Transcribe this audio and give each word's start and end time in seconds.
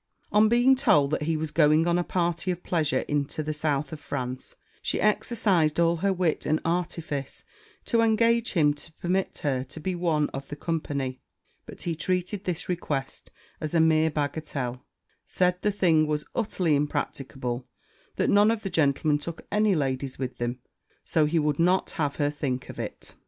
On 0.31 0.49
being 0.49 0.75
told 0.75 1.11
that 1.11 1.21
he 1.21 1.37
was 1.37 1.51
going 1.51 1.85
on 1.85 1.99
a 1.99 2.03
party 2.03 2.49
of 2.49 2.63
pleasure 2.63 3.01
into 3.07 3.43
the 3.43 3.53
south 3.53 3.93
of 3.93 3.99
France, 3.99 4.55
she 4.81 4.99
exercised 4.99 5.79
all 5.79 5.97
her 5.97 6.11
wit 6.11 6.47
and 6.47 6.59
artifice 6.65 7.43
to 7.85 8.01
engage 8.01 8.53
him 8.53 8.73
to 8.73 8.91
permit 8.93 9.37
her 9.43 9.63
to 9.65 9.79
be 9.79 9.93
one 9.93 10.27
of 10.31 10.47
the 10.47 10.55
company; 10.55 11.21
but 11.67 11.83
he 11.83 11.93
treated 11.95 12.45
this 12.45 12.67
request 12.67 13.29
as 13.59 13.75
a 13.75 13.79
mere 13.79 14.09
bagatelle 14.09 14.81
said 15.27 15.61
the 15.61 15.69
thing 15.71 16.07
was 16.07 16.25
utterly 16.33 16.75
impracticable 16.75 17.67
that 18.15 18.27
none 18.27 18.49
of 18.49 18.63
the 18.63 18.71
gentlemen 18.71 19.19
took 19.19 19.45
any 19.51 19.75
ladies 19.75 20.17
with 20.17 20.39
them 20.39 20.57
so 21.05 21.27
he 21.27 21.37
would 21.37 21.59
not 21.59 21.91
have 21.91 22.15
her 22.15 22.31
think 22.31 22.69
of 22.69 22.79
it. 22.79 23.13